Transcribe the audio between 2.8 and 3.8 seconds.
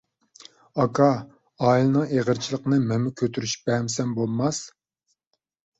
مەنمۇ كۆتۈرۈشۈپ